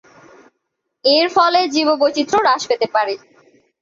[1.05, 3.13] এর ফলে জীববৈচিত্র্য হ্রাস পেতে পারে।